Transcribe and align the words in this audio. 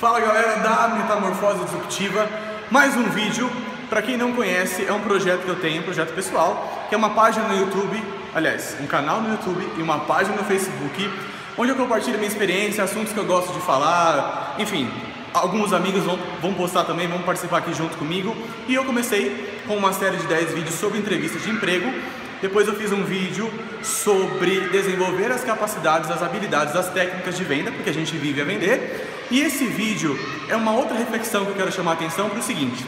Fala 0.00 0.18
galera 0.18 0.56
da 0.60 0.88
Metamorfose 0.88 1.62
Disruptiva, 1.62 2.26
mais 2.70 2.96
um 2.96 3.02
vídeo. 3.10 3.50
Para 3.90 4.00
quem 4.00 4.16
não 4.16 4.32
conhece, 4.32 4.86
é 4.86 4.92
um 4.94 5.00
projeto 5.00 5.42
que 5.42 5.48
eu 5.50 5.56
tenho, 5.56 5.82
um 5.82 5.84
projeto 5.84 6.14
pessoal, 6.14 6.86
que 6.88 6.94
é 6.94 6.96
uma 6.96 7.10
página 7.10 7.46
no 7.48 7.54
YouTube, 7.54 8.02
aliás, 8.34 8.78
um 8.80 8.86
canal 8.86 9.20
no 9.20 9.30
YouTube 9.30 9.62
e 9.76 9.82
uma 9.82 9.98
página 9.98 10.36
no 10.36 10.44
Facebook, 10.44 11.10
onde 11.58 11.72
eu 11.72 11.76
compartilho 11.76 12.16
minha 12.16 12.30
experiência, 12.30 12.82
assuntos 12.82 13.12
que 13.12 13.18
eu 13.18 13.26
gosto 13.26 13.52
de 13.52 13.60
falar, 13.60 14.56
enfim, 14.58 14.90
alguns 15.34 15.70
amigos 15.74 16.02
vão, 16.02 16.18
vão 16.40 16.54
postar 16.54 16.84
também, 16.84 17.06
vão 17.06 17.20
participar 17.20 17.58
aqui 17.58 17.74
junto 17.74 17.98
comigo. 17.98 18.34
E 18.66 18.74
eu 18.74 18.86
comecei 18.86 19.62
com 19.66 19.76
uma 19.76 19.92
série 19.92 20.16
de 20.16 20.26
10 20.26 20.54
vídeos 20.54 20.76
sobre 20.76 20.98
entrevistas 20.98 21.42
de 21.42 21.50
emprego. 21.50 21.92
Depois 22.40 22.66
eu 22.66 22.74
fiz 22.74 22.90
um 22.90 23.04
vídeo 23.04 23.52
sobre 23.82 24.60
desenvolver 24.70 25.30
as 25.30 25.44
capacidades, 25.44 26.10
as 26.10 26.22
habilidades, 26.22 26.74
as 26.74 26.88
técnicas 26.88 27.36
de 27.36 27.44
venda, 27.44 27.70
porque 27.70 27.90
a 27.90 27.92
gente 27.92 28.16
vive 28.16 28.40
a 28.40 28.44
vender. 28.46 29.18
E 29.30 29.40
esse 29.40 29.64
vídeo 29.64 30.18
é 30.48 30.56
uma 30.56 30.72
outra 30.72 30.96
reflexão 30.96 31.44
que 31.44 31.52
eu 31.52 31.56
quero 31.56 31.70
chamar 31.70 31.92
a 31.92 31.94
atenção 31.94 32.28
para 32.28 32.40
o 32.40 32.42
seguinte. 32.42 32.84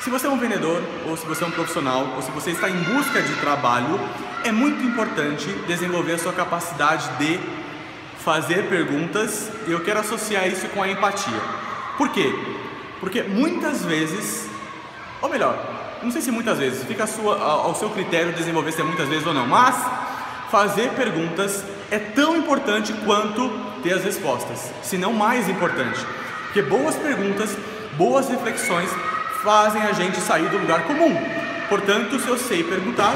Se 0.00 0.10
você 0.10 0.26
é 0.26 0.30
um 0.30 0.38
vendedor, 0.38 0.82
ou 1.08 1.16
se 1.16 1.26
você 1.26 1.42
é 1.42 1.46
um 1.46 1.50
profissional, 1.50 2.06
ou 2.14 2.22
se 2.22 2.30
você 2.30 2.50
está 2.50 2.68
em 2.68 2.78
busca 2.82 3.22
de 3.22 3.34
trabalho, 3.36 3.98
é 4.44 4.52
muito 4.52 4.84
importante 4.84 5.46
desenvolver 5.66 6.12
a 6.12 6.18
sua 6.18 6.32
capacidade 6.32 7.08
de 7.18 7.40
fazer 8.18 8.68
perguntas 8.68 9.50
e 9.66 9.72
eu 9.72 9.80
quero 9.80 10.00
associar 10.00 10.46
isso 10.46 10.68
com 10.68 10.82
a 10.82 10.88
empatia. 10.88 11.40
Por 11.96 12.10
quê? 12.10 12.32
Porque 13.00 13.22
muitas 13.22 13.84
vezes, 13.84 14.48
ou 15.22 15.28
melhor, 15.28 15.56
não 16.02 16.10
sei 16.10 16.20
se 16.20 16.30
muitas 16.30 16.58
vezes, 16.58 16.84
fica 16.84 17.06
sua, 17.06 17.40
ao 17.40 17.74
seu 17.74 17.88
critério 17.90 18.32
desenvolver 18.32 18.72
se 18.72 18.80
é 18.80 18.84
muitas 18.84 19.08
vezes 19.08 19.26
ou 19.26 19.32
não, 19.32 19.46
mas 19.46 19.76
fazer 20.50 20.90
perguntas 20.90 21.64
é 21.90 21.98
tão 21.98 22.36
importante 22.36 22.92
quanto 23.04 23.48
ter 23.82 23.94
as 23.94 24.04
respostas, 24.04 24.70
se 24.82 24.96
não 24.96 25.12
mais 25.12 25.48
importante. 25.48 26.04
Porque 26.44 26.62
boas 26.62 26.96
perguntas, 26.96 27.56
boas 27.96 28.28
reflexões 28.28 28.90
fazem 29.42 29.82
a 29.82 29.92
gente 29.92 30.18
sair 30.20 30.48
do 30.48 30.58
lugar 30.58 30.84
comum. 30.84 31.16
Portanto, 31.68 32.18
se 32.18 32.28
eu 32.28 32.38
sei 32.38 32.64
perguntar, 32.64 33.14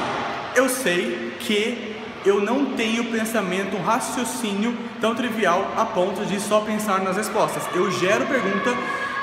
eu 0.55 0.69
sei 0.69 1.35
que 1.41 1.97
eu 2.25 2.41
não 2.41 2.75
tenho 2.77 3.05
pensamento, 3.11 3.77
um 3.77 3.83
raciocínio 3.83 4.77
tão 5.01 5.15
trivial 5.15 5.73
a 5.77 5.87
ponto 5.87 6.25
de 6.27 6.39
só 6.39 6.61
pensar 6.61 7.01
nas 7.01 7.17
respostas. 7.17 7.63
Eu 7.75 7.91
gero 7.91 8.27
pergunta 8.27 8.75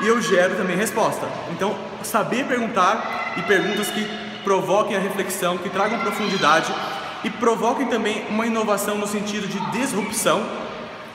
e 0.02 0.08
eu 0.08 0.22
gero 0.22 0.56
também 0.56 0.76
resposta. 0.76 1.28
Então, 1.52 1.78
saber 2.04 2.46
perguntar 2.46 3.34
e 3.38 3.42
perguntas 3.44 3.88
que 3.88 4.08
provoquem 4.44 4.96
a 4.98 5.00
reflexão, 5.00 5.58
que 5.58 5.70
tragam 5.70 6.00
profundidade 6.00 6.74
e 7.28 7.30
provoquem 7.30 7.88
também 7.88 8.26
uma 8.30 8.46
inovação 8.46 8.98
no 8.98 9.06
sentido 9.06 9.48
de 9.48 9.60
disrupção, 9.72 10.44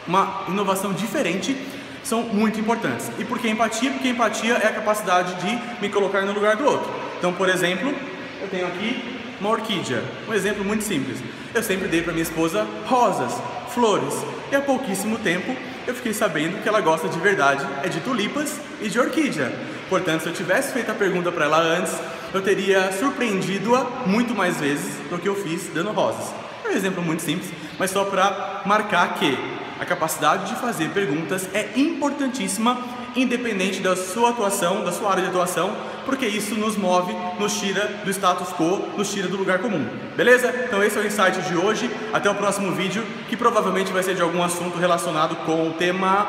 uma 0.06 0.44
inovação 0.48 0.92
diferente, 0.92 1.56
são 2.04 2.22
muito 2.22 2.60
importantes. 2.60 3.10
E 3.18 3.24
por 3.24 3.38
que 3.38 3.48
empatia? 3.48 3.90
Porque 3.90 4.08
empatia 4.08 4.54
é 4.54 4.66
a 4.66 4.72
capacidade 4.72 5.34
de 5.36 5.80
me 5.80 5.88
colocar 5.88 6.22
no 6.22 6.32
lugar 6.32 6.56
do 6.56 6.64
outro. 6.64 6.90
Então, 7.18 7.32
por 7.32 7.48
exemplo, 7.48 7.94
eu 8.40 8.48
tenho 8.48 8.66
aqui 8.66 9.20
uma 9.40 9.50
orquídea, 9.50 10.02
um 10.28 10.34
exemplo 10.34 10.64
muito 10.64 10.84
simples 10.84 11.18
eu 11.54 11.62
sempre 11.62 11.88
dei 11.88 12.02
para 12.02 12.12
minha 12.12 12.22
esposa 12.22 12.66
rosas, 12.86 13.32
flores. 13.72 14.14
E 14.50 14.56
há 14.56 14.60
pouquíssimo 14.60 15.18
tempo 15.18 15.56
eu 15.86 15.94
fiquei 15.94 16.14
sabendo 16.14 16.62
que 16.62 16.68
ela 16.68 16.80
gosta 16.80 17.08
de 17.08 17.18
verdade 17.18 17.66
é 17.82 17.88
de 17.88 18.00
tulipas 18.00 18.60
e 18.80 18.88
de 18.88 18.98
orquídea. 19.00 19.52
Portanto, 19.88 20.22
se 20.22 20.28
eu 20.28 20.32
tivesse 20.32 20.72
feito 20.72 20.90
a 20.90 20.94
pergunta 20.94 21.30
para 21.32 21.44
ela 21.44 21.58
antes, 21.58 21.92
eu 22.32 22.40
teria 22.40 22.92
surpreendido-a 22.92 23.84
muito 24.06 24.34
mais 24.34 24.58
vezes 24.58 24.94
do 25.10 25.18
que 25.18 25.28
eu 25.28 25.34
fiz 25.34 25.68
dando 25.74 25.90
rosas. 25.90 26.32
É 26.64 26.68
um 26.68 26.72
exemplo 26.72 27.02
muito 27.02 27.22
simples, 27.22 27.50
mas 27.78 27.90
só 27.90 28.04
para 28.04 28.62
marcar 28.64 29.14
que 29.14 29.36
a 29.78 29.84
capacidade 29.84 30.46
de 30.46 30.60
fazer 30.60 30.90
perguntas 30.90 31.48
é 31.52 31.70
importantíssima, 31.76 32.78
independente 33.16 33.80
da 33.80 33.96
sua 33.96 34.30
atuação, 34.30 34.84
da 34.84 34.92
sua 34.92 35.10
área 35.10 35.22
de 35.22 35.28
atuação, 35.28 35.76
porque 36.04 36.26
isso 36.26 36.54
nos 36.54 36.76
move, 36.76 37.14
nos 37.38 37.58
tira 37.58 38.00
do 38.04 38.10
status 38.10 38.48
quo, 38.52 38.88
nos 38.96 39.12
tira 39.12 39.28
do 39.28 39.36
lugar 39.36 39.58
comum. 39.58 39.86
Beleza? 40.16 40.52
Então 40.66 40.82
esse 40.82 40.98
é 40.98 41.00
o 41.00 41.06
insight 41.06 41.40
de 41.42 41.56
hoje. 41.56 41.90
Até 42.12 42.30
o 42.30 42.34
próximo 42.34 42.72
vídeo, 42.72 43.04
que 43.28 43.36
provavelmente 43.36 43.92
vai 43.92 44.02
ser 44.02 44.14
de 44.14 44.22
algum 44.22 44.42
assunto 44.42 44.78
relacionado 44.78 45.36
com 45.44 45.68
o 45.68 45.72
tema 45.72 46.26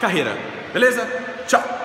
carreira. 0.00 0.36
Beleza? 0.72 1.06
Tchau! 1.46 1.79